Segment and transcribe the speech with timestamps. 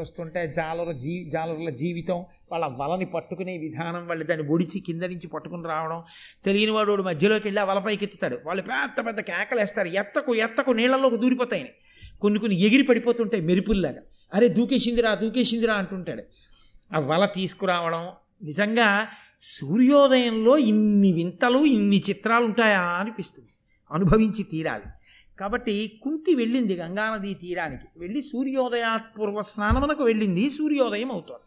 [0.00, 5.68] వస్తుంటే జాలరు జీ జాలరుల జీవితం వాళ్ళ వలని పట్టుకునే విధానం వాళ్ళు దాన్ని ఒడిచి కింద నుంచి పట్టుకుని
[5.68, 6.02] రావడం
[6.44, 9.88] తెలియని వాడు వాడు మధ్యలోకి వెళ్ళి ఆ వలపైకి ఎత్తుతాడు వాళ్ళు పెద్ద పెద్ద కేకలేస్తారు.
[9.88, 11.74] ఎత్తకు ఎత్తకు నీళ్ళలోకి దూరిపోతాయి
[12.20, 14.00] కొన్ని కొన్ని ఎగిరి పడిపోతుంటాయి మెరుపుల్లాగా.
[14.34, 16.22] అరే దూకేసిందిరా దూకేసిందిరా అంటుంటాడు.
[16.96, 18.08] ఆ వల తీసుకురావడం
[18.42, 19.06] నిజంగా
[19.42, 23.48] సూర్యోదయంలో ఇన్ని వింతలు ఇన్ని చిత్రాలు ఉంటాయా అనిపిస్తుంది.
[23.92, 24.84] అనుభవించి తీరాలి.
[25.40, 27.86] కాబట్టి కుంతి వెళ్ళింది గంగానదీ తీరానికి.
[27.96, 31.42] వెళ్ళి సూర్యోదయాత్పూర్వ స్నానమునకు వెళ్ళింది సూర్యోదయం అవుతోంది.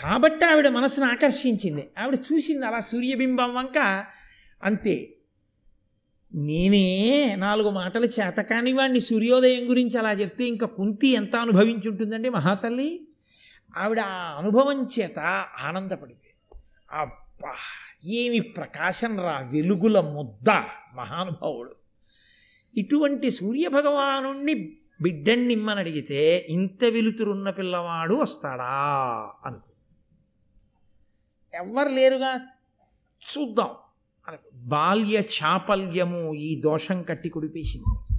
[0.00, 1.88] కాబట్టి ఆవిడ మనసును ఆకర్షించింది.
[1.98, 4.04] ఆవిడ చూసింది అలా సూర్యబింబం వంక
[4.62, 5.12] అంతే.
[6.34, 13.08] నేనే నాలుగు మాటలు చేతకాని వాడిని సూర్యోదయం గురించి అలా చెప్తే ఇంకా కుంతి ఎంత అనుభవించి ఉంటుందండి మహాతల్లి?
[13.76, 15.18] ఆవిడ ఆ అనుభవం చేత
[15.64, 16.64] ఆనందపడిపోయింది.
[16.92, 17.54] అబ్బా
[18.06, 20.50] ఏమి ప్రకాశం రా వెలుగుల ముద్ద
[20.94, 21.85] మహానుభావుడు.
[22.76, 24.42] ఇటువంటి సూర్యభగవాను
[25.02, 28.74] బిడ్డన్నిమ్మని అడిగితే ఇంత వెలుతురున్న పిల్లవాడు వస్తాడా
[29.46, 29.70] అనుకు.
[31.54, 32.40] ఎవ్వరు లేరుగా?
[33.32, 33.68] చూద్దాం.
[34.28, 38.14] అనుకో బాల్య చాపల్యము ఈ దోషం కట్టి కుడిపేసింది.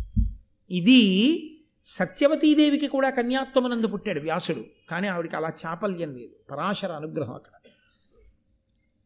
[0.72, 1.42] ఇది
[1.84, 4.66] సత్యవతీదేవికి కూడా కన్యాత్వమనందు పుట్టాడు వ్యాసుడు.
[4.90, 6.36] కానీ ఆవిడికి అలా చాపల్యం లేదు.
[6.52, 7.70] పరాశర అనుగ్రహం అక్కడ.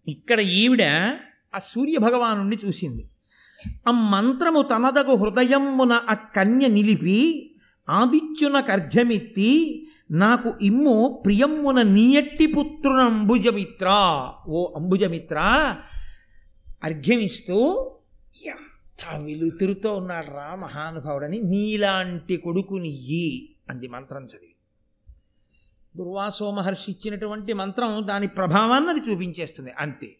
[0.08, 0.84] ఇక్కడ ఈవిడ
[1.56, 3.11] ఆ సూర్య భగవానుణ్ణి చూసింది.
[3.88, 7.48] ఆ మంత్రము తనదగు హృదయమున ఆ కన్య నిలిపి
[7.90, 13.88] ఆదిత్యున కర్ఘ్యమిత్తి నాకు ఇమ్ము ప్రియమ్మున నీయట్టి పుత్రున అంబుజమిత్ర.
[14.48, 15.38] ఓ అంబుజమిత్ర
[16.84, 17.92] అర్ఘ్యమిస్తూ
[18.46, 24.56] ఎంత వెలుతురుతో ఉన్నాడు రా మహానుభావుడని నీలాంటి కొడుకునియ్యి అంది మంత్రం చదివి.
[25.98, 29.72] దుర్వాసో మహర్షి ఇచ్చినటువంటి మంత్రం దాని ప్రభావాన్ని అది చూపించేస్తుంది.
[29.80, 30.16] అంతే.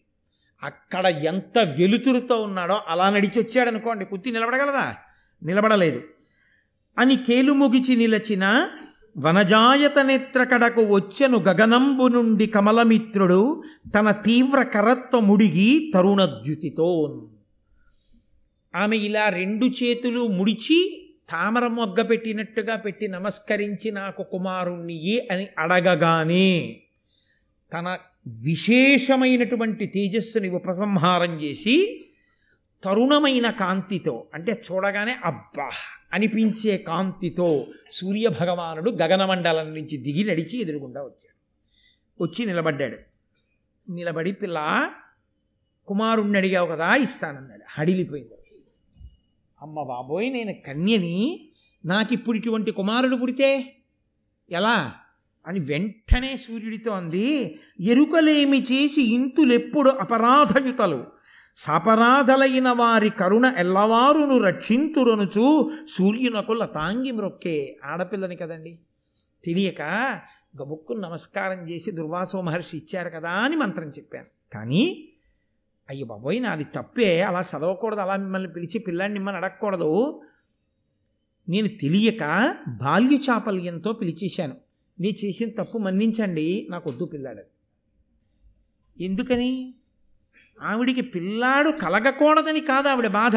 [0.62, 4.94] అక్కడ ఎంత వెలుతురుతో ఉన్నాడో అలా నడిచి వచ్చాడనుకోండి కుత్తి నిలబడగలదా?
[5.42, 6.00] నిలబడలేదు.
[6.98, 8.44] అని కేలుముగిచి నిలచిన
[9.18, 13.62] వనజాయత నేత్రకడకు వచ్చెను గగనంబు నుండి కమలమిత్రుడు
[13.94, 16.88] తన తీవ్ర కరత్వ ముడిగి తరుణద్యుతితో
[18.74, 20.78] ఆమె ఇలా రెండు చేతులు ముడిచి
[21.30, 26.80] తామర మొగ్గ పెట్టినట్టుగా పెట్టి నమస్కరించి నాకు కుమారుణ్ణియే అని అడగగానే
[27.72, 32.04] తన విశేషమైనటువంటి తేజస్సుని ఉపసంహారం చేసి
[32.84, 35.70] తరుణమైన కాంతితో అంటే చూడగానే అబ్బా
[36.12, 41.42] అనిపించే కాంతితో సూర్యభగవానుడు గగనమండలం నుంచి దిగి నడిచి ఎదురుగుండా వచ్చాడు.
[42.24, 42.98] వచ్చి నిలబడ్డాడు.
[43.90, 44.90] నిలబడి పిల్ల
[45.88, 47.62] కుమారుణ్ణి అడిగావు కదా ఇస్తానన్నాడు.
[47.68, 48.62] హడిలిపోయింది.
[49.62, 51.48] అమ్మ బాబోయ్ నేను కన్యని
[51.84, 53.76] నాకు ఇప్పుడు ఇటువంటి కుమారుడు పుడితే
[54.50, 54.94] ఎలా?
[55.46, 61.06] అని వెంటనే సూర్యుడితో అంది ఎరుకలేమి చేసి ఇంతులెప్పుడు అపరాధయుతలు?
[61.56, 67.78] సపరాధలైన వారి కరుణ ఎల్లవారును రక్షింతురనుచు సూర్యునకు లతాంగి మ్రొక్కే.
[67.84, 68.78] ఆడపిల్లని కదండి.
[69.44, 69.82] తెలియక
[70.62, 74.26] గబుక్కు నమస్కారం చేసి దుర్వాసో మహర్షి ఇచ్చారు కదా అని మంత్రం చెప్పాను.
[74.54, 75.08] కానీ
[75.90, 77.20] అయ్యో బాబోయ్ నాది తప్పే.
[77.20, 78.00] అలా చదవకూడదు.
[78.00, 80.22] అలా మిమ్మల్ని పిలిచి పిల్లాన్ని మిమ్మల్ని అడగకూడదు.
[81.48, 84.56] నేను తెలియక బాల్య చాపల్యంతో పిలిచేశాను.
[85.00, 87.42] నీ చేసిన తప్పు మన్నించండి నాకు వద్దు పిల్లాడు.
[89.02, 89.74] ఎందుకని?
[90.60, 93.36] ఆవిడికి పిల్లాడు కలగకూడదని కాదు ఆవిడ బాధ.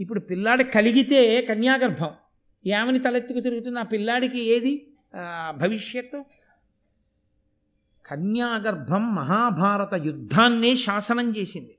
[0.00, 2.10] ఇప్పుడు పిల్లాడు కలిగితే కన్యాగర్భం.
[2.66, 4.86] ఏమని తలెత్తుకు తిరుగుతుంది ఆ పిల్లాడికి ఏది?
[5.56, 6.24] భవిష్యత్తు?
[8.06, 11.74] కన్యాగర్భం మహాభారత యుద్ధాన్నే శాసనం చేసింది.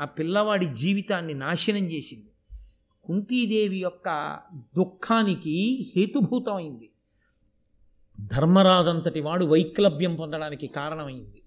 [0.00, 2.56] ఆ పిల్లవాడి జీవితాన్ని నాశనం చేసింది.
[3.04, 4.38] కుంతీదేవి యొక్క
[4.76, 6.91] దుఃఖానికి హేతుభూతమైంది.
[8.26, 11.42] ధర్మరాజంతటి వాడు వైక్లభ్యం పొందడానికి కారణమైంది.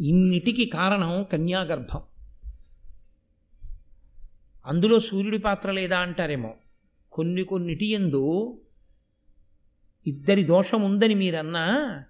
[0.00, 2.02] ఇన్నిటికి కారణం కన్యాగర్భం.
[4.66, 6.54] అందులో సూర్యుడి పాత్ర లేదా అంటారేమో?
[7.12, 8.60] కొన్ని కొన్నిటి ఎందు
[10.06, 12.02] ఇద్దరి దోషం ఉందని మీరన్నా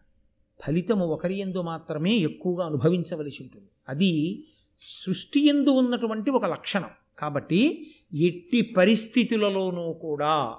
[0.66, 3.68] ఫలితము ఒకరి ఎందు మాత్రమే ఎక్కువగా అనుభవించవలసి ఉంటుంది.
[3.88, 4.44] అది
[4.82, 6.90] సృష్టి ఎందు ఉన్నటువంటి ఒక లక్షణం.
[7.18, 10.56] కాబట్టి ఎట్టి పరిస్థితులలోనూ కూడా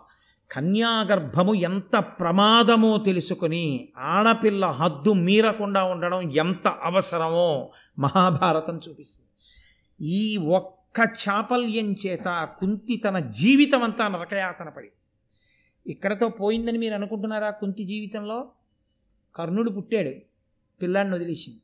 [0.53, 9.29] కన్యాగర్భము ఎంత ప్రమాదమో తెలుసుకొని ఆడపిల్ల హద్దు మీరకుండా ఉండడం ఎంత అవసరమో మహాభారతం చూపిస్తుంది.
[10.05, 14.91] ఈ ఒక్క చాపల్యం చేత కుంతి తన జీవితం అంతా నరకయాతన పడి
[15.87, 18.49] ఇక్కడతో పోయిందని మీరు అనుకుంటున్నారా కుంతి జీవితంలో?
[19.35, 20.09] కర్ణుడు పుట్టాడు
[20.81, 21.59] పిల్లాడిని వదిలేసింది.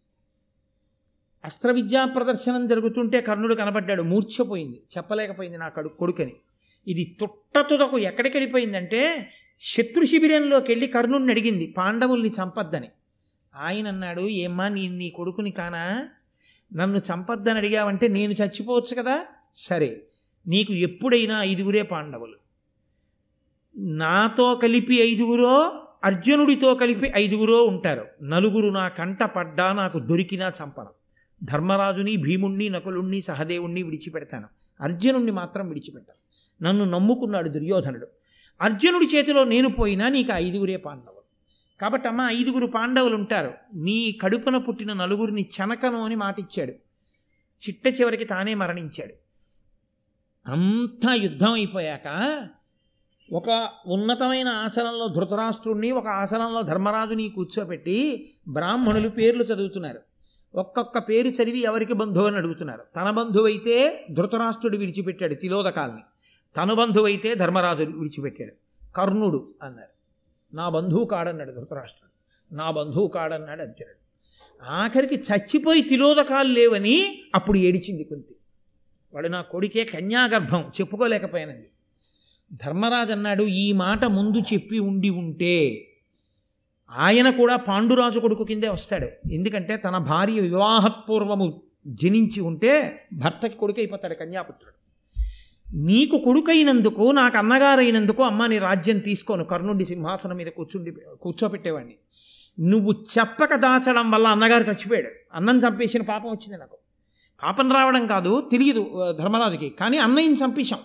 [1.43, 6.35] అస్త్ర విద్యా ప్రదర్శనం జరుగుతుంటే కర్ణుడు కనబడ్డాడు మూర్ఛపోయింది చెప్పలేకపోయింది నా కడు కొడుకని.
[6.87, 9.29] ఇది తుట్టతుదకు ఎక్కడికి వెళ్ళిపోయిందంటే
[9.61, 12.87] శత్రు శిబిరంలోకి వెళ్ళి కర్ణుడిని అడిగింది పాండవుల్ని చంపద్దని.
[13.55, 16.09] ఆయన అన్నాడు ఏమ్మా నీ నీ కొడుకుని కానా?
[16.75, 19.25] నన్ను చంపద్దని అడిగావంటే నేను చచ్చిపోవచ్చు కదా?
[19.53, 20.03] సరే
[20.47, 22.35] నీకు ఎప్పుడైనా ఐదుగురే పాండవులు.
[23.77, 28.07] నాతో కలిపి ఐదుగురో అర్జునుడితో కలిపి ఐదుగురో ఉంటారు.
[28.23, 30.89] నలుగురు నా కంట పడ్డా నాకు దొరికినా చంపను.
[31.43, 34.47] ధర్మరాజుని భీముణ్ణి నకులుణ్ణి సహదేవుణ్ణి విడిచిపెడతాను.
[34.81, 36.28] అర్జునుణ్ణి మాత్రం విడిచిపెట్టాను.
[36.61, 38.07] నన్ను నమ్ముకున్నాడు దుర్యోధనుడు.
[38.61, 41.19] అర్జునుడి చేతిలో నేను పోయినా నీకు ఐదుగురే పాండవులు.
[41.81, 43.53] కాబట్టి అమ్మ ఐదుగురు పాండవులు ఉంటారు.
[43.75, 46.71] నీ కడుపున పుట్టిన నలుగురిని చనకను అని మాటిచ్చాడు.
[47.67, 49.13] చిట్ట చివరికి తానే మరణించాడు.
[50.51, 52.47] అంతా యుద్ధం అయిపోయాక
[53.33, 59.99] ఒక ఉన్నతమైన ఆసనంలో ధృతరాష్ట్రుణ్ణి ఒక ఆసనంలో ధర్మరాజుని కూర్చోబెట్టి బ్రాహ్మణులు పేర్లు చదువుతున్నారు.
[60.55, 62.83] ఒక్కొక్క పేరు చదివి ఎవరికి బంధువు అని అడుగుతున్నారు.
[62.95, 66.01] తన బంధువు అయితే ధృతరాష్ట్రుడు విడిచిపెట్టాడు తిలోదకాల్ని.
[66.57, 68.51] తన బంధువైతే ధర్మరాజు విడిచిపెట్టాడు.
[68.95, 69.99] కర్ణుడు అన్నారు.
[70.55, 72.09] నా బంధువు కాడన్నాడు ధృతరాష్ట్రుడు.
[72.55, 73.99] నా బంధువు కాడన్నాడు అర్జునుడు.
[74.63, 78.35] ఆఖరికి చచ్చిపోయి తిలోదకాలు లేవని అప్పుడు ఏడిచింది కుంతి.
[79.13, 81.67] వాడు నా కొడుకే కన్యాగర్భం చెప్పుకోలేకపోయానండి
[82.53, 85.85] ధర్మరాజు అన్నాడు ఈ మాట ముందు చెప్పి ఉండి ఉంటే
[86.89, 89.33] ఆయన కూడా పాండురాజు కొడుకు కిందే వస్తాడు.
[89.33, 94.78] ఎందుకంటే తన భార్య వివాహపూర్వము జనించి ఉంటే భర్తకి కొడుకు అయిపోతాడు కన్యాపుత్రుడు.
[95.73, 101.95] నీకు కొడుకైనందుకు నాకు అన్నగారైనందుకు అమ్మ నీ రాజ్యం తీసుకోను కర్ణుడి సింహాసనం మీద కూర్చుండి కూర్చోపెట్టేవాడిని.
[102.59, 105.09] నువ్వు చెప్పక దాచడం వల్ల అన్నగారు చచ్చిపోయాడు.
[105.33, 106.77] అన్నం చంపేసిన పాపం వచ్చింది నాకు.
[107.43, 109.69] పాపం రావడం కాదు తెలియదు ధర్మరాజుకి.
[109.69, 110.79] కానీ అన్నయ్యని చంపేశాం.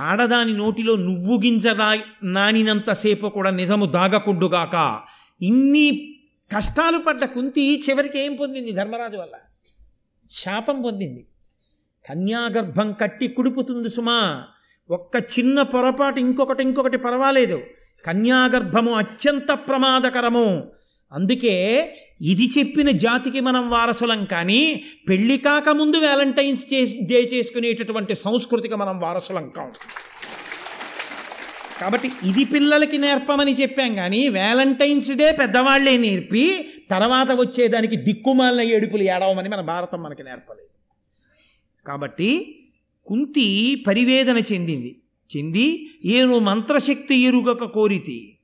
[0.00, 5.00] ఆడదాని నోటిలో నువ్వు గింజదా నానినంతసేపు కూడా నిజము దాగకుండుగాక.
[5.42, 6.16] ఇన్ని
[6.56, 9.38] కష్టాలు పడ్డ కుంతి చివరికి ఏం పొందింది ధర్మరాజు వల్ల?
[10.30, 11.26] శాపం పొందింది.
[12.08, 14.44] కన్యాగర్భం కట్టి కుడుపుతుంది సుమా.
[14.90, 17.60] ఒక్క చిన్న పొరపాటు ఇంకొకటి ఇంకొకటి పర్వాలేదు.
[18.06, 20.70] కన్యాగర్భము అత్యంత ప్రమాదకరము.
[21.12, 21.54] అందుకే
[22.22, 26.64] ఇది చెప్పిన జాతికి మనం వారసులం కానీ పెళ్ళి కాకముందు వ్యాలంటైన్స్
[27.06, 29.72] డే చేసుకునేటటువంటి సంస్కృతికి మనం వారసులం కాం.
[31.80, 39.48] కాబట్టి ఇది పిల్లలకి నేర్పమని చెప్పాం కానీ వ్యాలంటైన్స్ డే పెద్దవాళ్ళే నేర్పి తర్వాత వచ్చేదానికి దిక్కుమాలిన ఏడుపులు ఏడవమని
[39.48, 40.65] మన భారతం మనకి నేర్పలేదు.
[41.86, 42.58] కాబట్టి
[43.06, 45.02] కుంతి పరివేదన చెందింది.
[45.36, 48.38] చెంది ఏను మంత్రశక్తి ఎరుగక కోరితి.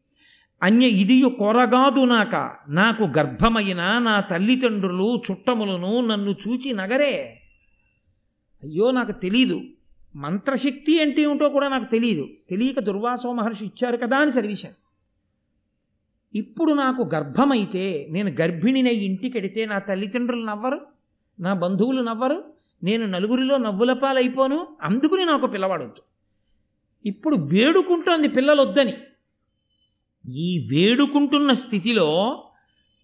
[0.62, 7.39] అన్య ఇదియు కొరగాదు నాక నాకు గర్భమైన నా తల్లిదండ్రులు చుట్టములను నన్ను చూచి నగరే.
[8.62, 9.61] అయ్యో నాకు తెలీదు.
[10.17, 14.75] మంత్రశక్తి అంటే ఏమిటో కూడా నాకు తెలియదు తెలియక దుర్వాసో మహర్షి ఇచ్చారు కదా అని చదివేశాను.
[16.39, 20.81] ఇప్పుడు నాకు గర్భమైతే నేను గర్భిణినై ఇంటికెడితే నా తల్లిదండ్రులు నవ్వరు
[21.41, 22.52] నా బంధువులు నవ్వరు
[22.82, 26.02] నేను నలుగురిలో నవ్వుల పాలైపోను అందుకుని నాకు పిల్లవాడొద్దు
[27.06, 28.93] ఇప్పుడు వేడుకుంటోంది పిల్లలు వద్దని
[30.31, 32.38] ఈ వేడుకుంటున్న స్థితిలో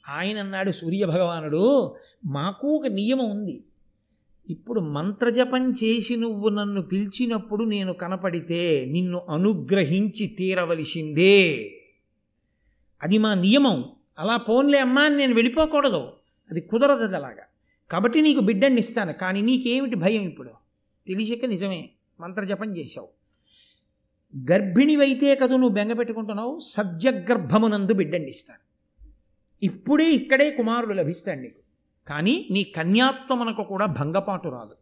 [0.09, 1.97] ఆయన అన్నాడు సూర్యభగవానుడు
[2.27, 3.65] మాకు ఒక నియమం ఉంది.
[4.51, 11.71] ఇప్పుడు మంత్రజపం చేసి నువ్వు నన్ను పిలిచినప్పుడు నేను కనపడితే నిన్ను అనుగ్రహించి తీరవలసిందే.
[13.03, 13.85] అది మా నియమం.
[14.19, 16.13] అలా పోన్లే అమ్మా అని నేను వెళ్ళిపోకూడదు.
[16.51, 17.43] అది కుదరదు అది అలాగా.
[17.91, 19.13] కాబట్టి నీకు బిడ్డని ఇస్తాను.
[19.13, 20.51] కానీ నీకేమిటి భయం ఇప్పుడు?
[21.09, 21.91] తెలిసాక నిజమే.
[22.21, 23.09] మంత్రజపం చేశావు.
[24.53, 26.61] గర్భిణివైతే కదు నువ్వు బెంగ పెట్టుకుంటున్నావు?
[26.61, 28.69] సద్యగర్భమునందు బిడ్డని ఇస్తాను.
[29.63, 31.59] ఇప్పుడే ఇక్కడే కుమారుడు లభిస్తాడు నీకు.
[32.09, 34.77] కానీ నీ కన్యాత్వమునకు కూడా భంగపాటు రాదు.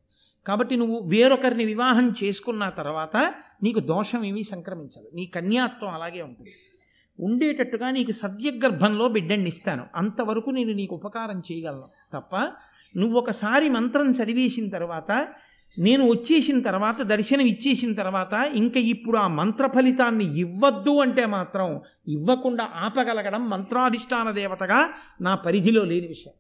[0.46, 5.10] కాబట్టి నువ్వు వేరొకరిని వివాహం చేసుకున్న తర్వాత నీకు దోషం ఏమీ సంక్రమించదు.
[5.14, 6.50] నీ కన్యాత్వం అలాగే ఉంటుంది.
[7.20, 9.86] ఉండేటట్టుగా నీకు సద్యగర్భంలో బిడ్డని ఇస్తాను.
[9.94, 11.88] అంతవరకు నేను నీకు ఉపకారం చేయగలను.
[12.12, 12.36] తప్ప
[12.96, 15.28] నువ్వు ఒకసారి మంత్రం చదివేసిన తర్వాత
[15.78, 22.68] నేను వచ్చేసిన తర్వాత దర్శనం ఇచ్చేసిన తర్వాత ఇంకా ఇప్పుడు ఆ మంత్ర ఫలితాన్ని ఇవ్వద్దు అంటే మాత్రం ఇవ్వకుండా
[22.74, 26.34] ఆపగలగడం మంత్రాధిష్టాన దేవతగా నా పరిధిలో లేని విషయం.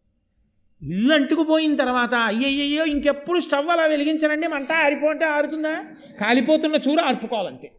[0.90, 5.84] ఇల్లు అంటుకుపోయిన తర్వాత అయ్యయ్యో ఇంకెప్పుడు స్టవ్ అలా వెలిగించనండి మంట ఆరిపోంటే ఆరుతుందా?
[6.20, 7.72] కాలిపోతున్న చూర ఆర్పుకోవాలంతే.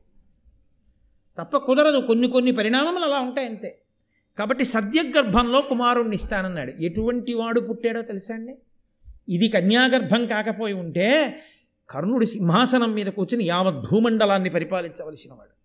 [1.37, 3.81] తప్ప కుదరదు కొన్ని కొన్ని పరిణామములు అలా ఉంటాయి అంతే
[4.37, 6.71] కాబట్టి సద్యగర్భంలో కుమారుణ్ణి ఇస్తానన్నాడు.
[6.71, 8.57] ఎటువంటి వాడు పుట్టాడో తెలుసా అండి?
[9.29, 11.39] ఇది కన్యాగర్భం కాకపోయి ఉంటే
[11.89, 15.57] కర్ణుడి సింహాసనం మీద కూర్చుని యావత్ భూమండలాన్ని పరిపాలించవలసిన వాడు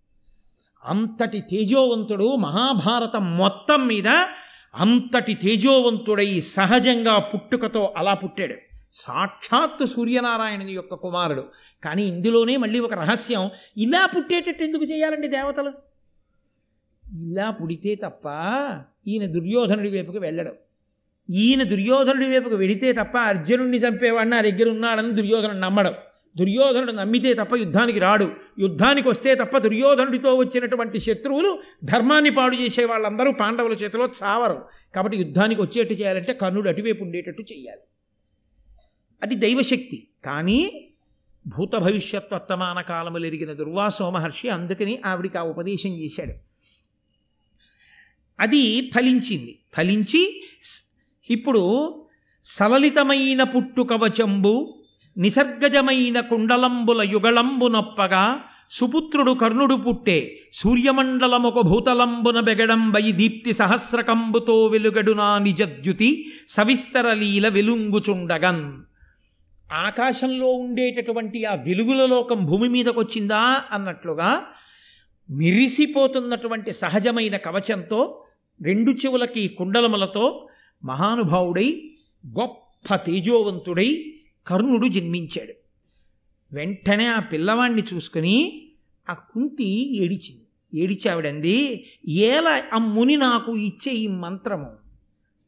[0.85, 4.09] అంతటి తేజోవంతుడు మహాభారతం మొత్తం మీద
[4.75, 8.55] అంతటి తేజోవంతుడై సహజంగా పుట్టుకతో అలా పుట్టాడు.
[8.93, 11.45] సాక్షాత్తు సూర్యనారాయణుని యొక్క కుమారుడు.
[11.85, 13.51] కానీ ఇందులోనే మళ్ళీ ఒక రహస్యం.
[13.77, 15.73] ఇలా పుట్టేటట్టు ఎందుకు చేయాలండి దేవతలు?
[17.21, 18.27] ఇలా పుడితే తప్ప
[19.07, 20.53] ఈయన దుర్యోధనుడి వైపుకి వెళ్ళడం.
[21.31, 25.95] ఈయన దుర్యోధనుడి వైపుకు వెడితే తప్ప అర్జునుడిని చంపేవాడిని నా దగ్గర ఉన్నాడని దుర్యోధనుడు నమ్మడం.
[26.37, 28.33] దుర్యోధనుడు నమ్మితే తప్ప యుద్ధానికి రాడు.
[28.59, 34.65] యుద్ధానికి వస్తే తప్ప దుర్యోధనుడితో వచ్చినటువంటి శత్రువులు ధర్మాన్ని పాడు చేసే వాళ్ళందరూ పాండవుల చేతిలో చావరు.
[34.95, 37.81] కాబట్టి యుద్ధానికి వచ్చేట్టు చేయాలంటే కర్ణుడు అటువైపు ఉండేటట్టు చేయాలి.
[39.23, 40.09] అది దైవశక్తి.
[40.25, 40.89] కానీ
[41.47, 46.33] భూత భవిష్యత్ వర్తమాన కాలములు ఎరిగిన దుర్వాసో మహర్షి అందుకని ఆవిడికి ఆ ఉపదేశం చేశాడు.
[48.41, 49.59] అది ఫలించింది.
[49.77, 50.43] ఫలించి
[51.33, 51.63] ఇప్పుడు
[52.45, 54.75] సలలితమైన పుట్టు కవచంబు
[55.17, 67.49] నిసర్గజమైన కుండలంబుల యుగళంబునొప్పగా సుపుత్రుడు కర్ణుడు పుట్టే సూర్యమండలమొక భూతలంబున బెగడంబై దీప్తి సహస్రకంబుతో వెలుగడునా నిజద్యుతి సవిస్తర లీల
[67.49, 68.65] వెలుంగుచుండగన్.
[69.73, 74.43] ఆకాశంలో ఉండేటటువంటి ఆ వెలుగుల లోకం భూమి మీదకొచ్చిందా అన్నట్లుగా
[75.31, 78.25] మిరిసిపోతున్నటువంటి సహజమైన కవచంతో
[78.61, 80.49] రెండు చెవులకి కుండలములతో
[80.85, 81.91] మహానుభావుడై
[82.27, 84.15] గొప్ప తేజోవంతుడై
[84.47, 85.53] కర్ణుడు జన్మించాడు.
[86.53, 88.63] వెంటనే ఆ పిల్లవాణ్ణి చూసుకుని
[89.11, 90.47] ఆ కుంతి ఏడిచింది.
[90.83, 94.71] ఏడిచావిడంది ఏల ఆ ముని నాకు ఇచ్చే ఈ మంత్రము.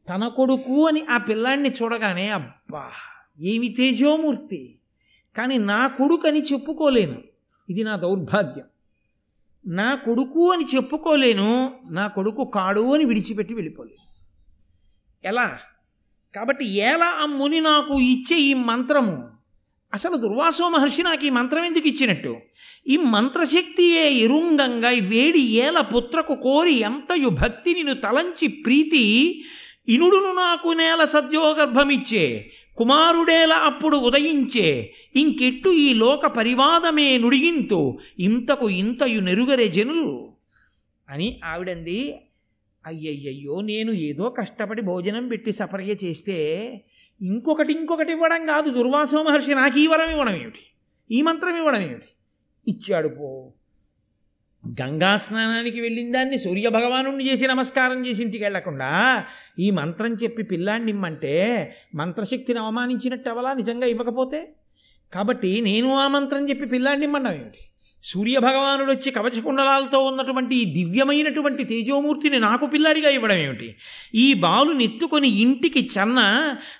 [0.09, 2.89] తన కొడుకు అని ఆ పిల్లాన్ని చూడగానే అబ్బా
[3.41, 4.75] ఏమి తేజోమూర్తి.
[5.37, 7.21] కానీ నా కొడుకు అని చెప్పుకోలేను.
[7.69, 8.65] ఇది నా దౌర్భాగ్యం.
[9.67, 14.14] నా కొడుకు అని చెప్పుకోలేను నా కొడుకు కాడు అని విడిచిపెట్టి వెళ్ళిపోలేను
[15.25, 15.59] ఎలా?
[16.33, 19.15] కాబట్టి ఎలా ఆ ముని నాకు ఇచ్చే ఈ మంత్రము?
[19.93, 22.35] అసలు దుర్వాసో మహర్షి నాకు ఈ మంత్రం ఎందుకు ఇచ్చినట్టు?
[22.87, 29.05] ఈ మంత్రశక్తియే ఎరుంగంగా వేడి ఏల పుత్రకు కోరి ఎంతయు భక్తి నిన్ను తలంచి ప్రీతి
[29.87, 39.67] ఇనుడును నాకు నేల సద్యోగర్భమిచ్చే కుమారుడేల అప్పుడు ఉదయించే ఇంకెట్టు ఈ లోక పరివాదమే నుడిగింతు ఇంతకు ఇంతయు నెరుగరే
[39.67, 40.09] జనులు
[41.09, 41.99] అని ఆవిడంది
[42.85, 46.35] అయ్యయ్యయ్యో నేను ఏదో కష్టపడి భోజనం పెట్టి సపర్య చేస్తే
[47.21, 48.69] ఇంకొకటి ఇంకొకటి ఇవ్వడం కాదు.
[48.69, 50.59] దుర్వాసో మహర్షి నాకు ఈ వరం ఇవ్వడం ఏమిటి?
[51.11, 52.05] ఈ మంత్రం ఇవ్వడం ఏమిటి?
[52.67, 53.51] ఇచ్చాడు పో.
[54.81, 59.23] గంగా స్నానానికి వెళ్ళిన దాన్ని సూర్యభగవాను చేసి నమస్కారం చేసి ఇంటికి వెళ్ళకుండా
[59.59, 64.53] ఈ మంత్రం చెప్పి పిల్లాన్ని ఇమ్మంటే మంత్రశక్తిని అవమానించినట్టు అవలా నిజంగా ఇవ్వకపోతే?
[65.13, 67.57] కాబట్టి నేను ఆ మంత్రం చెప్పి పిల్లాన్ని ఇమ్మన్నాం ఏమిటి?
[68.05, 73.75] సూర్యభగవానుడు వచ్చి కవచకుండలాలతో ఉన్నటువంటి ఈ దివ్యమైనటువంటి తేజోమూర్తిని నాకు పిల్లాడిగా ఇవ్వడం ఏమిటి?
[74.15, 76.19] ఈ బాలు నెత్తుకొని ఇంటికి చెన్న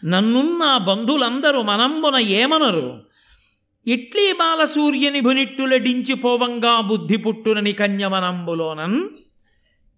[0.06, 3.04] నన్నున్న బంధువులందరూ మనంబున ఏమనరు?
[3.88, 9.10] ఎట్లీ బాలసూర్యని భునిట్టులడించి పోవంగా బుద్ధి పుట్టునని కన్యమనంబులోనన్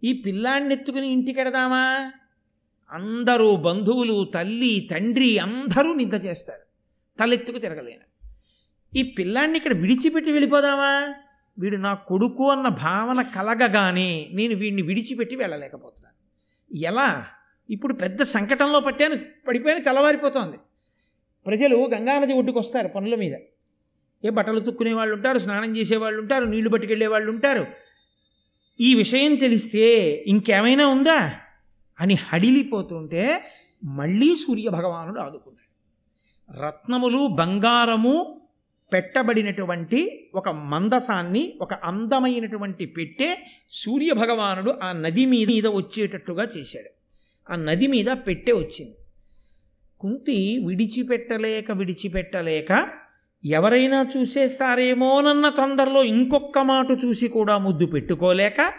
[0.03, 2.11] ఈ పిల్లాన్ని ఎత్తుకుని ఇంటికెడదామా?
[2.91, 6.63] అందరూ బంధువులు తల్లి తండ్రి అందరూ నిద్ర చేస్తారు.
[7.19, 8.16] తలెత్తుకు తిరగలేను.
[8.97, 11.13] ఈ పిల్లాన్ని ఇక్కడ విడిచిపెట్టి వెళ్ళిపోదామా?
[11.59, 16.17] వీడు నా కొడుకు అన్న భావన కలగగానే నేను వీడిని విడిచిపెట్టి వెళ్ళలేకపోతున్నాను.
[16.77, 17.25] ఎలా?
[17.69, 19.15] ఇప్పుడు పెద్ద సంకటంలో పట్టాను
[19.47, 20.57] పడిపోయాను తెల్లవారిపోతోంది
[21.47, 23.33] ప్రజలు గంగానది ఒడ్డుకు వస్తారు పనుల మీద.
[24.25, 27.67] ఏ బట్టలు తుక్కునే వాళ్ళు ఉంటారు స్నానం చేసేవాళ్ళు ఉంటారు నీళ్ళు పట్టుకెళ్ళే వాళ్ళు ఉంటారు.
[28.81, 31.33] ఈ విషయం తెలిస్తే ఇంకేమైనా ఉందా?
[32.01, 33.43] అని హడిలిపోతుంటే
[33.83, 35.67] మళ్ళీ సూర్య భగవానుడు ఆదుకున్నాడు.
[36.67, 38.36] రత్నములు బంగారము
[38.91, 43.37] పెట్టబడినటువంటి ఒక మందసాన్ని ఒక అందమైనటువంటి పెట్టే
[43.69, 46.89] సూర్య భగవానుడు ఆ నది మీద మీద వచ్చేటట్టుగా చేశాడు.
[47.51, 48.95] ఆ నది మీద పెట్టే వచ్చింది.
[49.99, 52.87] కుంతి విడిచిపెట్టలేక విడిచిపెట్టలేక
[53.45, 58.73] ఎవరైనా చూసేస్తారేమోనన్న తొందరలో ఇంకొక మాట చూసి కూడా ముద్దు పెట్టుకోలేక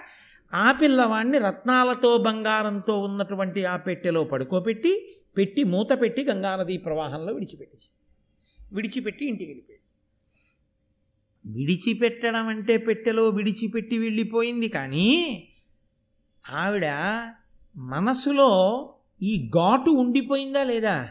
[0.55, 7.93] ఆ పిల్లవాడిని రత్నాలతో బంగారంతో ఉన్నటువంటి ఆ పెట్టెలో పడుకోబెట్టి పెట్టి మూత పెట్టి గంగానది ప్రవాహంలో విడిచిపెట్టేసి
[8.73, 9.78] విడిచిపెట్టి ఇంటికి వెళ్ళిపోయాడు
[11.47, 15.49] విడిచిపెట్టడం అంటే పెట్టెలో విడిచిపెట్టి వెళ్ళిపోయింది కానీ
[16.51, 16.87] ఆవిడ
[17.77, 18.51] మనసులో
[19.23, 21.09] ఈ ఘాటు ఉండిపోయిందా లేదా?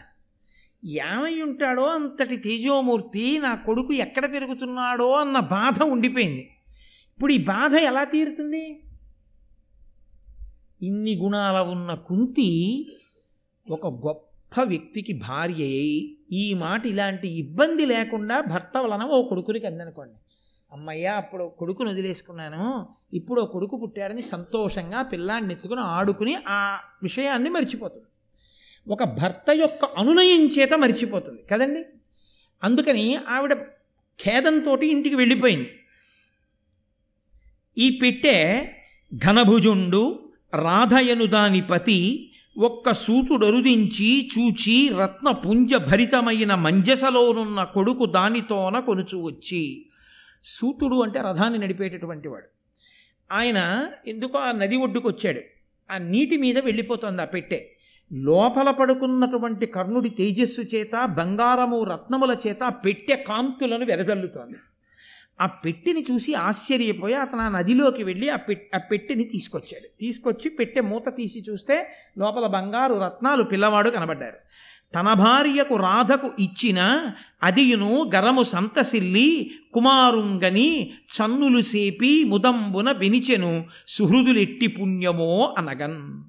[0.84, 6.50] ఏమై ఉంటాడో అంతటి తేజోమూర్తి నా కొడుకు ఎక్కడ పెరుగుతున్నాడో అన్న బాధ ఉండిపోయింది.
[7.14, 8.82] ఇప్పుడు ఈ బాధ ఎలా తీరుతుంది?
[10.82, 12.86] ఇన్ని గుణాల ఉన్న కుంతి
[13.70, 20.14] ఒక గొప్ప వ్యక్తికి భార్య అయి ఈ మాట ఇలాంటి ఇబ్బంది లేకుండా భర్త వలన ఓ కొడుకునికి అందనుకోండి.
[20.72, 22.86] అమ్మయ్య అప్పుడు కొడుకును వదిలేసుకున్నాను.
[23.12, 28.06] ఇప్పుడు ఓ కొడుకు పుట్టాడని సంతోషంగా పిల్లాన్ని ఎత్తుకుని ఆడుకుని ఆ విషయాన్ని మర్చిపోతుంది.
[28.92, 31.42] ఒక భర్త యొక్క అనునయం చేత మర్చిపోతుంది.
[31.42, 31.84] కదండి?
[32.64, 33.54] అందుకని ఆవిడ
[34.20, 35.70] ఖేదంతో ఇంటికి వెళ్ళిపోయింది.
[37.78, 38.66] ఈ పెట్టె
[39.16, 49.86] ఘనభుజుండు రాధయను దాని పతి ఒక్క సూతుడరుదించి చూచి రత్నపుంజ భరితమైన మంజసలోనున్న కొడుకు దానితోన కొనుచు వచ్చి.
[50.44, 52.46] సూతుడు అంటే రథాన్ని నడిపేటటువంటి వాడు.
[53.32, 55.40] ఆయన ఎందుకో ఆ నది ఒడ్డుకు వచ్చాడు
[55.90, 57.68] ఆ నీటి మీద వెళ్ళిపోతుంది ఆ పెట్టె.
[58.12, 64.56] లోపల పడుకున్నటువంటి కర్ణుడి తేజస్సు చేత బంగారము రత్నముల చేత పెట్టె కాంతులను వెదజల్లుతోంది.
[65.40, 69.98] ఆ పెట్టెని చూసి ఆశ్చర్యపోయి అతను ఆ నదిలోకి వెళ్ళి ఆ పెట్ ఆ పెట్టెని తీసుకొచ్చాడు.
[69.98, 74.36] తీసుకొచ్చి పెట్టె మూత తీసి చూస్తే లోపల బంగారు రత్నాలు పిల్లవాడు కనబడ్డారు.
[74.94, 77.10] తన భార్యకు రాధకు ఇచ్చిన
[77.42, 86.22] అదియును గరము సంతసిల్లి కుమారుంగని చన్నులు సేపి ముదంబున బెనిచెను సుహృదులెట్టి పుణ్యమో అనగన్.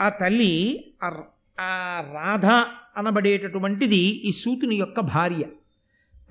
[0.00, 0.84] ఆ తల్లి
[1.60, 2.46] ఆ రాధ
[2.96, 5.44] అనబడేటటువంటిది ఈ సూతుని యొక్క భార్య.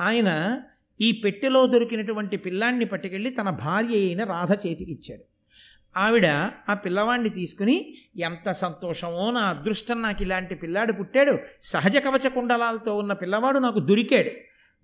[0.01, 0.59] ఆయన
[1.01, 5.23] ఈ పెట్టెలో దొరికినటువంటి పిల్లాన్ని పట్టుకెళ్ళి తన భార్య అయిన రాధ చేతికిచ్చాడు
[5.97, 6.25] ఆవిడ
[6.69, 11.37] ఆ పిల్లవాడిని తీసుకుని ఎంత సంతోషమో నా అదృష్టం నాకు ఇలాంటి పిల్లాడు పుట్టాడు.
[11.61, 14.29] సహజ కవచ కుండలాలతో ఉన్న పిల్లవాడు నాకు దొరికాడు.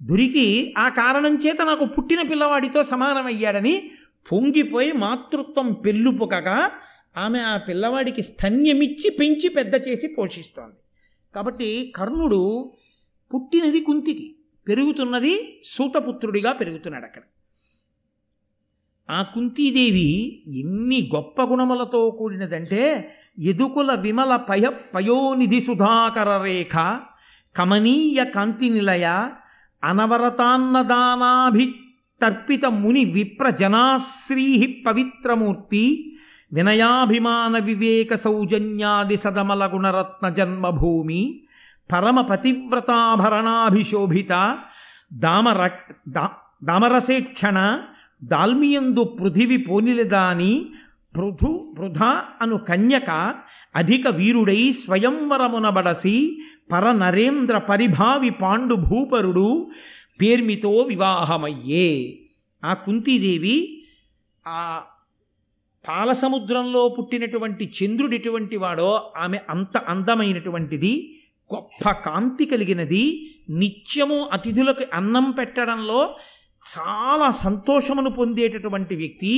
[0.05, 3.91] దొరికి ఆ కారణం చేత నాకు పుట్టిన పిల్లవాడితో సమానమయ్యాడని
[4.31, 6.71] పొంగిపోయి మాతృత్వం పెళ్ళుపుకగా
[7.17, 10.75] ఆమె ఆ పిల్లవాడికి స్థన్యమిచ్చి పెంచి పెద్ద చేసి పోషిస్తోంది.
[11.35, 12.71] కాబట్టి కర్ణుడు
[13.33, 14.35] పుట్టినది కుంతికి.
[14.67, 15.33] పెరుగుతున్నది
[15.65, 17.23] సూతపుత్రుడిగా పెరుగుతున్నాడు అక్కడ.
[19.09, 20.09] ఆ కుంతీదేవి
[20.59, 22.81] ఎన్ని గొప్ప గుణములతో కూడినదంటే
[23.43, 24.65] ఎదుకుల విమల పయ
[24.95, 26.75] పయోనిధి సుధాకర రేఖ
[27.55, 29.05] కమనీయ కాంతి నిలయ
[29.83, 31.65] అనవరతాన్నదానాభి
[32.21, 34.47] తర్పిత ముని విప్ర జనాశ్రీ
[34.87, 35.83] పవిత్రమూర్తి
[36.53, 41.21] వినయాభిమాన వివేక సౌజన్యాది సదమల గుణరత్న జన్మభూమి
[41.91, 44.63] పరమ పతివ్రతాభరణాభిశోభిత
[45.13, 45.69] దామర
[46.63, 47.81] దామరసేక్షణ
[48.23, 50.65] దాల్మియందు పృథివి పోనిలదాని
[51.17, 53.35] పృథు పృథ అను కన్యక
[53.75, 56.37] అధిక వీరుడై స్వయంవరమునబడసి
[56.71, 59.71] పరనరేంద్ర పరిభావి పాండు భూపరుడు
[60.21, 62.19] పేర్మితో వివాహమయ్యే.
[62.65, 63.85] ఆ కుంతీదేవి
[64.47, 64.81] ఆ
[65.87, 71.20] పాలసముద్రంలో పుట్టినటువంటి చంద్రుడిటువంటి వాడో ఆమె అంత అందమైనటువంటిది.
[71.51, 73.03] గొప్ప కాంతి కలిగినది
[73.61, 76.01] నిత్యము అతిథులకు అన్నం పెట్టడంలో
[76.63, 79.31] చాలా సంతోషమును పొందేటటువంటి వ్యక్తి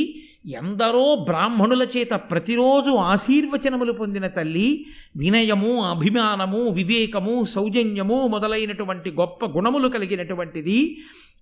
[0.56, 4.68] ఎందరో బ్రాహ్మణుల చేత ప్రతిరోజు ఆశీర్వచనములు పొందిన తల్లి
[5.16, 10.78] వినయము అభిమానము వివేకము సౌజన్యము మొదలైనటువంటి గొప్ప గుణములు కలిగినటువంటిది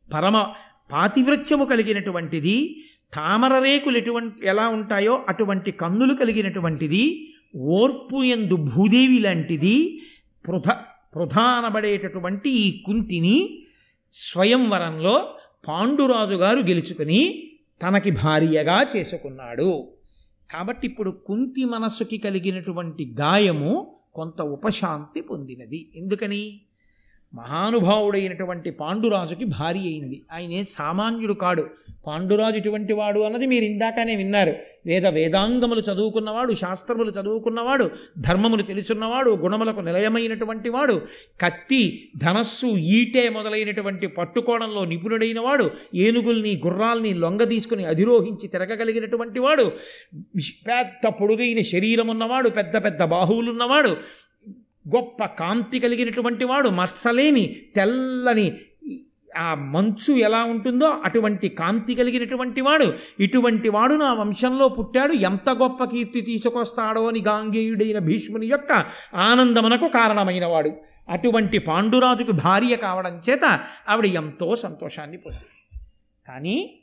[0.10, 0.38] పరమ
[0.92, 2.56] పాతివృత్యము కలిగినటువంటిది
[3.14, 7.04] తామర రేకులు ఎటువంటి ఎలా ఉంటాయో అటువంటి కన్నులు కలిగినటువంటిది
[7.78, 9.76] ఓర్పు ఎందు భూదేవి లాంటిది
[10.48, 10.70] పృథ
[11.16, 13.64] ప్రధానబడేటటువంటి ఈ కుంతిని
[14.14, 15.34] స్వయంవరంలో
[15.68, 19.92] పాండురాజు గారు గెలుచుకుని తనకి భార్యగా చేసుకున్నాడు.
[20.52, 25.92] కాబట్టి ఇప్పుడు కుంతి మనస్సుకి కలిగినటువంటి గాయము కొంత ఉపశాంతి పొందినది.
[25.96, 26.62] ఎందుకని?
[27.34, 30.22] మహానుభావుడైనటువంటి పాండురాజుకి భార్య అయింది.
[30.34, 31.66] ఆయనే సామాన్యుడు కాడు.
[32.08, 34.54] పాండురాజు ఇటువంటి వాడు అన్నది మీరు ఇందాకనే విన్నారు.
[34.86, 37.90] వేద వేదాంగములు చదువుకున్నవాడు శాస్త్రములు చదువుకున్నవాడు
[38.20, 41.02] ధర్మములు తెలుసున్నవాడు గుణములకు నిలయమైనటువంటి వాడు
[41.42, 49.72] కత్తి ధనస్సు ఈటే మొదలైనటువంటి పట్టుకోవడంలో నిపుణుడైన వాడు ఏనుగుల్ని గుర్రాల్ని లొంగ తీసుకుని అధిరోహించి తిరగగలిగినటువంటి వాడు
[50.68, 53.98] పెద్ద పొడుగైన శరీరం ఉన్నవాడు పెద్ద పెద్ద బాహువులున్నవాడు
[54.88, 58.58] గొప్ప కాంతి కలిగినటువంటి వాడు మచ్చలేని తెల్లని
[59.38, 62.94] ఆ మంచు ఎలా ఉంటుందో అటువంటి కాంతి కలిగినటువంటి వాడు.
[63.20, 65.14] ఇటువంటి వాడు నా వంశంలో పుట్టాడు.
[65.14, 70.72] ఎంత గొప్ప కీర్తి తీసుకొస్తాడో అని గాంగేయుడైన భీష్ముని యొక్క ఆనందమునకు కారణమైన వాడు.
[71.10, 75.82] అటువంటి పాండురాజుకు భార్య కావడం చేత ఆవిడ ఎంతో సంతోషాన్ని పొందింది.
[76.28, 76.80] కానీ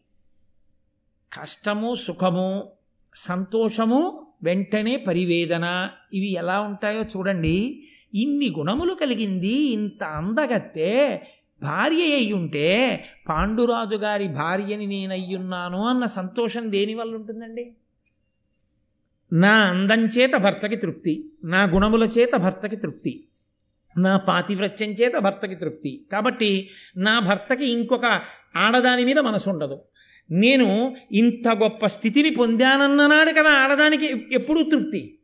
[1.40, 2.72] కష్టము సుఖము
[3.14, 7.84] సంతోషము వెంటనే పరివేదన ఇవి ఎలా ఉంటాయో చూడండి.
[8.14, 11.22] ఇన్ని గుణములు కలిగింది ఇంత అందగత్తే
[11.62, 17.74] భార్య అయ్యుంటే ఉంటే పాండురాజు గారి భార్యని నేనయ్యున్నాను అన్న సంతోషం దేనివల్ల ఉంటుందండి?
[19.32, 23.24] నా అందం చేత భర్తకి తృప్తి నా గుణముల చేత భర్తకి తృప్తి
[23.98, 26.06] నా పాతివ్రత్యం చేత భర్తకి తృప్తి.
[26.12, 28.20] కాబట్టి నా భర్తకి ఇంకొక
[28.56, 29.82] ఆడదాని మీద మనసు ఉండదు
[30.30, 35.18] నేను ఇంత గొప్ప స్థితిని పొందానన్ననాడు కదా ఆడదానికి ఎప్పుడూ తృప్తి.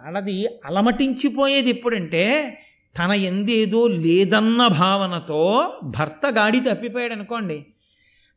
[0.00, 2.58] ఆడది అలమటించిపోయేది ఎప్పుడంటే
[2.98, 7.66] తన ఎందేదో లేదన్న భావనతో భర్త గాడి తప్పిపోయాడు అనుకోండి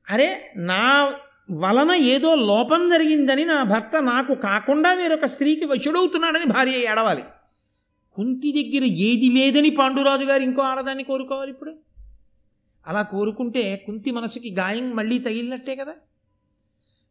[0.10, 1.14] అరే నా
[1.52, 7.24] వలన ఏదో లోపం జరిగిందని నా భర్త నాకు కాకుండా వేరొక స్త్రీకి వశుడవుతున్నాడని భార్య ఏడవాలి.
[8.14, 11.76] కుంతి దగ్గర ఏది లేదని పాండురాజు గారు ఇంకో ఆడదాన్ని కోరుకోవాలి ఇప్పుడు?
[12.88, 15.96] అలా కోరుకుంటే కుంతి మనసుకి గాయం మళ్ళీ తగిలినట్టే కదా?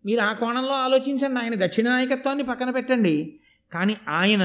[0.06, 3.40] మీరు ఆ కోణంలో ఆలోచించండి ఆయన దక్షిణ నాయకత్వాన్ని పక్కన పెట్టండి.
[3.72, 4.44] కానీ ఆయన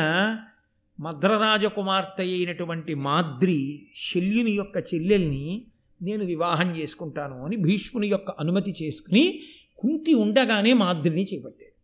[0.99, 5.65] మద్రరాజకుమార్తె అయినటువంటి మాద్రి శల్యుని యొక్క చెల్లెల్ని
[6.01, 9.41] నేను వివాహం చేసుకుంటాను అని భీష్ముని యొక్క అనుమతి చేసుకుని
[9.77, 11.75] కుంతి ఉండగానే మాద్రిని చేపట్టాడు.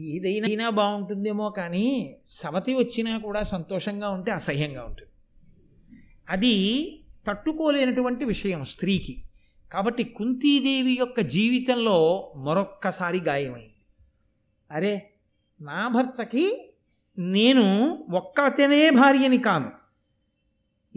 [0.00, 5.12] ఏదైనా బాగుంటుందేమో కానీ సవతి వచ్చినా కూడా సంతోషంగా ఉంటే అసహ్యంగా ఉంటుంది.
[6.28, 6.54] అది
[7.26, 9.22] తట్టుకోలేనటువంటి విషయం స్త్రీకి.
[9.72, 13.74] కాబట్టి కుంతీదేవి యొక్క జీవితంలో మరొక్కసారి గాయమైంది.
[14.70, 15.10] అరే
[15.60, 16.74] నా భర్తకి
[17.18, 19.70] నేను ఒక్కతనే భార్యని కాను.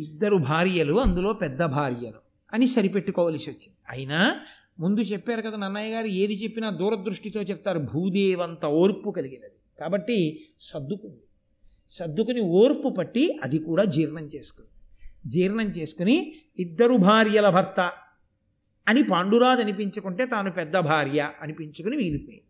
[0.02, 2.20] ఇద్దరు భార్యలు అందులో పెద్ద భార్యలు
[2.54, 3.76] అని సరిపెట్టుకోవలసి వచ్చింది.
[3.90, 4.40] అయినా
[4.80, 7.80] ముందు చెప్పారు కదా నన్నయ్య గారు ఏది చెప్పినా దూరదృష్టితో చెప్తారు.
[7.80, 9.80] భూదేవంత ఓర్పు కలిగినది.
[9.80, 11.22] కాబట్టి సర్దుకుంది.
[11.90, 14.70] సర్దుకుని ఓర్పు పట్టి అది కూడా జీర్ణం చేసుకుంది.
[15.28, 17.92] జీర్ణం చేసుకుని ఇద్దరు భార్యల భర్త
[18.88, 22.44] అని పాండురాజు అనిపించుకుంటే తాను పెద్ద భార్య అనిపించుకుని మిగిలిపోయింది.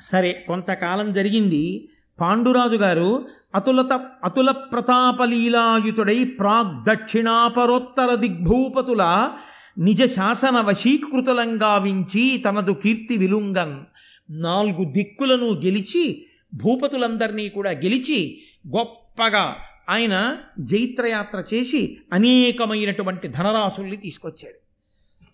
[0.00, 1.88] సరే కొంతకాలం జరిగింది.
[2.20, 3.92] పాండురాజు గారు అతులత
[4.24, 9.32] అతుల ప్రతాపలీలాయుతుడై ప్రాగ్ దక్షిణాపరోత్తర దిగ్భూపతుల
[9.78, 13.84] నిజ శాసన వశీకృతులంగావించి తనదు కీర్తి విలుంగన్
[14.30, 18.40] నాలుగు దిక్కులను గెలిచి భూపతులందరినీ కూడా గెలిచి
[18.76, 19.56] గొప్పగా
[19.88, 24.66] ఆయన జైత్రయాత్ర చేసి అనేకమైనటువంటి ధనరాశుల్ని తీసుకొచ్చాడు.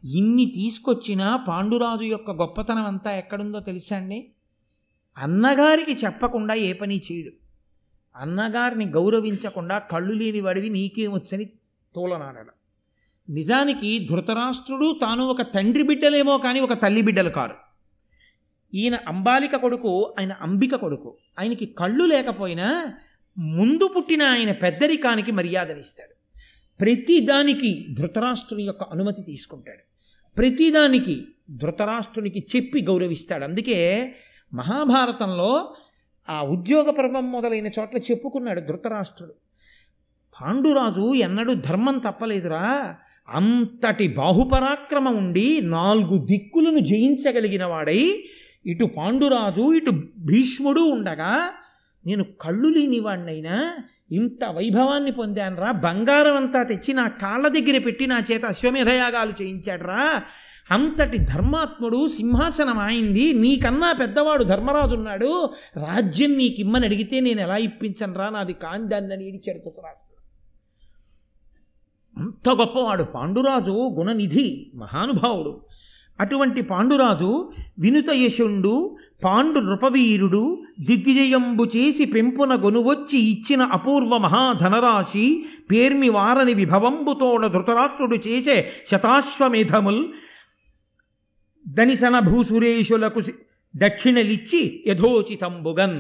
[0.07, 4.33] ఇన్ని తీసుకొచ్చిన పాండురాజు యొక్క గొప్పతనం అంతా ఎక్కడుందో తెలుసా అండి?
[5.19, 7.31] అన్నగారికి చెప్పకుండా ఏ పని చేయడు.
[8.17, 11.45] అన్నగారిని గౌరవించకుండా కళ్ళు లేని వాడివి నీకేమొచ్చని
[11.95, 12.53] తోలనాడడం.
[13.31, 17.55] నిజానికి ధృతరాష్ట్రుడు తాను ఒక తండ్రి బిడ్డలేమో కానీ ఒక తల్లి బిడ్డలు కారు.
[18.75, 21.17] ఈయన అంబాలిక కొడుకు ఆయన అంబిక కొడుకు.
[21.41, 22.95] ఆయనకి కళ్ళు లేకపోయినా
[23.39, 26.13] ముందు పుట్టిన ఆయన పెద్దరికానికి మర్యాదనిస్తాడు.
[26.81, 29.83] ప్రతిదానికి ధృతరాష్ట్రుని యొక్క అనుమతి తీసుకుంటాడు.
[30.37, 33.45] ప్రతిదానికి ధృతరాష్ట్రునికి చెప్పి గౌరవిస్తాడు.
[33.45, 34.15] అందుకే
[34.55, 35.75] మహాభారతంలో
[36.29, 39.35] ఆ ఉద్యోగ పర్వం మొదలైన చోట్ల చెప్పుకున్నాడు ధృతరాష్ట్రుడు.
[40.41, 42.97] పాండురాజు ఎన్నడూ ధర్మం తప్పలేదురా.
[43.29, 48.25] అంతటి బాహుపరాక్రమం ఉండి నాలుగు దిక్కులను జయించగలిగిన వాడై
[48.67, 51.53] ఇటు పాండురాజు ఇటు భీష్ముడు ఉండగా
[52.07, 53.75] నేను కళ్ళు లేనివాణ్ణైనా
[54.13, 55.71] ఇంత వైభవాన్ని పొందానురా.
[55.71, 60.23] బంగారం అంతా తెచ్చి నా కాళ్ళ దగ్గర పెట్టి నా చేత అశ్వమేధయాగాలు చేయించాడురా.
[60.71, 63.33] అంతటి ధర్మాత్ముడు సింహాసనం ఆయింది.
[63.33, 68.31] నీకన్నా పెద్దవాడు ధర్మరాజు ఉన్నాడు రాజ్యం నీకు ఇమ్మని అడిగితే నేను ఎలా ఇప్పించనురా?
[68.31, 70.13] నాది కాందాన్ని ఇడిచాడు ధృతరాష్ట్రుడు
[72.23, 75.63] అంత గొప్పవాడు పాండురాజు గుణనిధి మహానుభావుడు.
[76.21, 86.55] అటువంటి పాండురాజు వినుత యశుండు పాండు నృపవీరుడు దిగ్విజయంబు చేసి పెంపున గొనువొచ్చి ఇచ్చిన అపూర్వ మహాధనరాశి పేర్మి వారని
[86.55, 90.13] విభవంబుతోడ ధృతరాష్ట్రుడు చేసే శతాశ్వమేధముల్
[91.69, 93.21] దనిసన భూసురేషులకు
[93.75, 95.99] దక్షిణలిచ్చి యథోచితంబుగన్.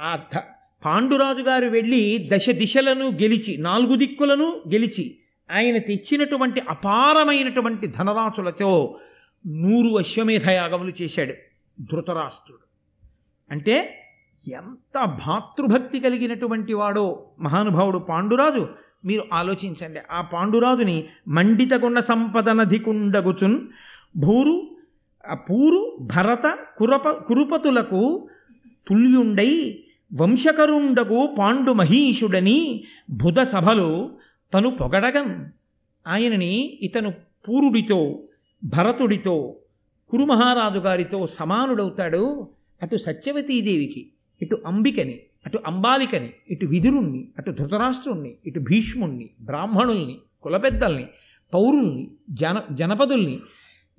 [0.00, 0.38] ఆ ధ
[0.84, 5.18] పాండురాజు గారు వెళ్ళి దశ దిశలను గెలిచి నాలుగు దిక్కులను గెలిచి
[5.50, 8.98] ఆయన తెచ్చినటువంటి అపారమైనటువంటి ధనరాశులతో
[9.46, 11.34] నూరు అశ్వమేధయాగములు చేశాడు
[11.80, 12.68] ధృతరాష్ట్రుడు.
[13.50, 14.04] అంటే
[14.52, 18.68] ఎంత భాతృభక్తి కలిగినటువంటి వాడో మహానుభావుడు పాండురాజు?
[19.04, 20.00] మీరు ఆలోచించండి.
[20.10, 23.68] ఆ పాండురాజుని మండితగుణ సంపదనధికుండగుచున్
[24.16, 24.76] భూరు
[25.34, 28.28] పూరు భరత కురప కురుపతులకు
[28.88, 34.10] తుల్యుండై వంశకరుండగు పాండు మహీషుడని బుధ సభలో
[34.54, 35.52] తను పొగడగం.
[36.06, 38.27] ఆయనని ఇతను పూరుడితో
[38.64, 39.56] భరతుడితో
[40.10, 42.48] కురుమహారాజు గారితో సమానుడవుతాడు.
[42.82, 51.06] అటు సత్యవతీదేవికి ఇటు అంబికని అటు అంబాలికని ఇటు విధురుణ్ణి అటు ధృతరాష్ట్రుణ్ణి ఇటు భీష్ముణ్ణి బ్రాహ్మణుల్ని కులపెద్దల్ని
[51.54, 53.38] పౌరుల్ని జన జనపదుల్ని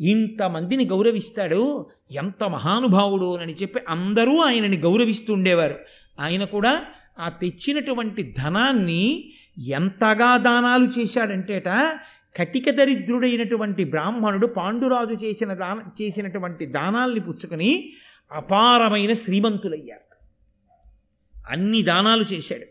[0.02, 1.86] ఇంతమందిని గౌరవిస్తాడు.
[2.12, 5.76] ఎంత మహానుభావుడు అని చెప్పి అందరూ ఆయనని గౌరవిస్తుండేవారు.
[6.20, 6.86] ఆయన కూడా
[7.20, 11.68] ఆ తెచ్చినటువంటి ధనాన్ని ఎంతగా దానాలు చేశాడంటేట
[12.38, 17.94] కటిక దరిద్రుడైనటువంటి బ్రాహ్మణుడు పాండురాజు చేసిన దాన చేసినటువంటి దానాల్ని పుచ్చుకొని
[18.32, 20.10] అపారమైన శ్రీమంతులయ్యారు
[21.48, 22.66] అన్ని దానాలు చేశాడు.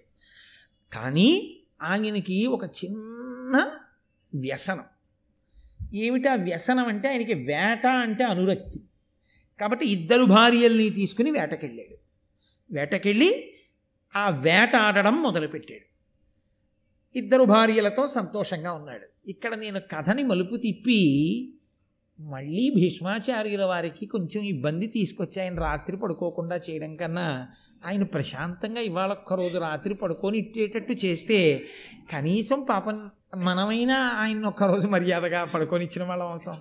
[0.95, 3.71] కానీ ఆయనకి ఒక చిన్న
[4.35, 4.85] వ్యసనం.
[5.95, 8.81] ఏమిటా వ్యసనం అంటే ఆయనకి వేట అంటే అనురక్తి.
[9.61, 11.97] కాబట్టి ఇద్దరు భార్యల్ని తీసుకుని వేటకెళ్ళాడు.
[12.73, 13.55] వేటకెళ్ళి
[14.17, 15.88] ఆ వేట ఆడడం మొదలుపెట్టాడు.
[17.17, 19.31] ఇద్దరు భార్యలతో సంతోషంగా ఉన్నాడు.
[19.31, 21.01] ఇక్కడ నేను కథని మలుపు తిప్పి
[22.21, 27.49] మళ్ళీ భీష్మాచార్యుల వారికి కొంచెం ఇబ్బంది తీసుకొచ్చి ఆయన రాత్రి పడుకోకుండా చేయడం కన్నా
[27.87, 31.69] ఆయన ప్రశాంతంగా ఇవాళ ఒక్కరోజు రాత్రి పడుకొని ఇట్టేటట్టు చేస్తే
[32.13, 36.57] కనీసం పాపం మనమైనా ఆయన ఒక్కరోజు మర్యాదగా పడుకొని ఇచ్చిన వాళ్ళం అవుతాం.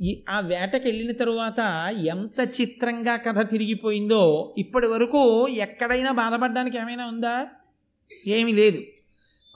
[0.00, 1.60] ఈ ఆ వేటకి వెళ్ళిన తరువాత
[2.06, 7.46] ఎంత చిత్రంగా కథ తిరిగిపోయిందో ఇప్పటి వరకు ఎక్కడైనా బాధపడడానికి ఏమైనా ఉందా?
[8.26, 8.82] ఏమీ లేదు.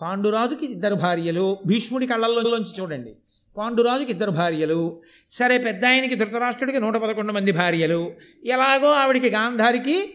[0.00, 3.16] పాండురాజుకి ఇద్దరు భార్యలు భీష్ముడి కళ్ళల్లోంచి చూడండి.
[3.56, 8.12] పాండురాజుకి ఇద్దరు భార్యలు సరే పెద్ద ఆయనకి ధృతరాష్ట్రుడికి నూట పదకొండు మంది భార్యలు
[8.44, 10.14] ఎలాగో ఆవిడికి గాంధారికి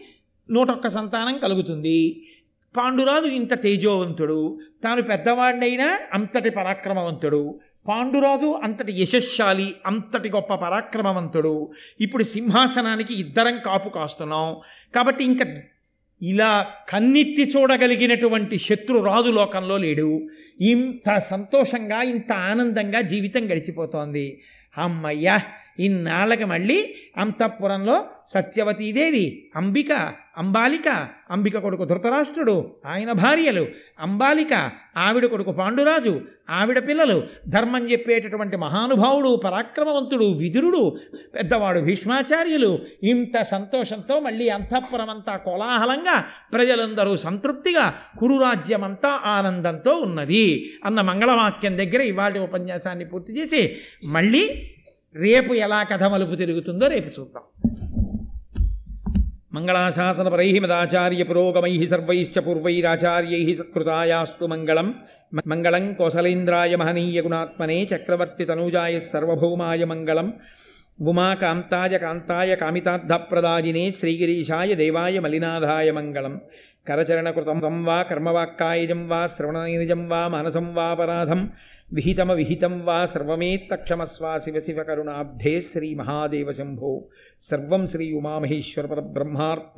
[0.50, 2.28] నూట ఒక్క సంతానం కలుగుతుంది.
[2.76, 7.60] పాండురాజు ఇంత తేజోవంతుడు తాను పెద్దవాడినైనా అంతటి పరాక్రమవంతుడు.
[7.88, 11.72] పాండురాజు అంతటి యశస్శాలి అంతటి గొప్ప పరాక్రమవంతుడు.
[12.00, 14.56] ఇప్పుడు సింహాసనానికి ఇద్దరం కాపు కాస్తున్నాం.
[14.94, 15.54] కాబట్టి ఇంకా
[16.22, 20.28] ఇలా కన్నెత్తి చూడగలిగినటువంటి శత్రు రాజు లోకంలో లేడు.
[20.60, 24.40] ఇంత సంతోషంగా ఇంత ఆనందంగా జీవితం గడిచిపోతోంది.
[24.78, 25.40] అమ్మయ్యా
[25.78, 33.66] ఇన్నాళ్ళకి మళ్ళీ అంతఃపురంలో సత్యవతీదేవి అంబిక అంబాలిక అంబిక కొడుకు ధృతరాష్ట్రుడు ఆయన భార్యలు.
[34.00, 37.22] అంబాలిక ఆవిడ కొడుకు పాండురాజు ఆవిడ పిల్లలు.
[37.48, 40.96] ధర్మం చెప్పేటటువంటి మహానుభావుడు పరాక్రమవంతుడు విదురుడు
[41.34, 42.78] పెద్దవాడు భీష్మాచార్యులు.
[43.02, 50.72] ఇంత సంతోషంతో మళ్ళీ అంతఃపురం అంతా కోలాహలంగా ప్రజలందరూ సంతృప్తిగా కురురాజ్యమంతా ఆనందంతో ఉన్నది.
[50.84, 54.70] అన్న మంగళవాక్యం దగ్గర ఇవాళ ఉపన్యాసాన్ని పూర్తి చేసి మళ్ళీ
[55.16, 57.70] రేపు ఎలా కథ మలుపు తిరుగుతుందో రేపు చూద్దాం.
[59.54, 64.94] మంగళాశాసనపరై మదాచార్య పురోగమై సర్వైశ్చ పూర్వైరాచార్యై సత్కృతాయాస్తు మంగళం.
[65.46, 70.32] మంగళం కోసలేంద్రాయ మహనీయ గుణాత్మనే చక్రవర్తి తనూజాయ సర్వభౌమాయ మంగళం.
[71.00, 76.40] ఉమాకాంతాయ కాంతాయ కామితార్థప్రదాజినే శ్రీగిరీశాయ దేవాయ మలినాథాయ మంగళం.
[76.88, 81.50] కరచరణకృతం వా కర్మవాక్కాయజం వా శ్రవణనిజం వా మానసం వాపరాధం
[81.94, 85.60] विहितम विहितम वा सर्वमेत्तक्षमस्वा शिव शिव करुणाभ्ये
[86.58, 86.92] शंभो
[87.48, 89.70] सर्व श्री उमा महेश्वर पर उमामहेश्वरपरब्रह्मार्पणम्